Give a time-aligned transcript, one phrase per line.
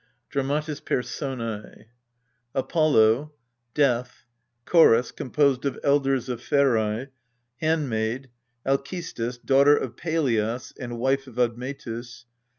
[0.31, 1.85] DRAMATIS PERSONS
[2.55, 3.33] APOLLO.
[3.75, 4.25] DEATH.
[4.65, 7.09] CHORUS, composed of Elders of Pherse.
[7.61, 8.31] HANDMAID.
[8.65, 12.25] ALCESTIS, Daughter of Pelias, and Wife of Admetus.